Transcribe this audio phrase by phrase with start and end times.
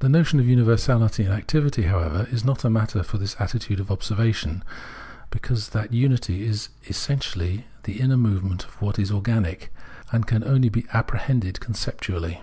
[0.00, 3.88] This union of universality and activity, however, is not a matter for this attitude of
[3.88, 4.64] observation,
[5.30, 9.72] because that unity is essentially the inner movement of what is organic,
[10.10, 12.42] and can only be apprehended conceptually.